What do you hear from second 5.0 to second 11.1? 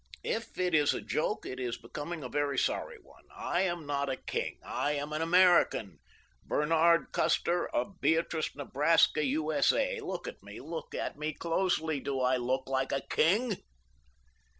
an American—Bernard Custer, of Beatrice, Nebraska, U.S.A. Look at me. Look